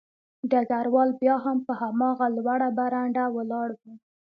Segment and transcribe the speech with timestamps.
[0.51, 3.81] ډګروال بیا هم په هماغه لوړه برنډه ولاړ و